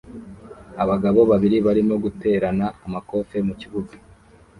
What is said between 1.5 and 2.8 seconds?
barimo guterana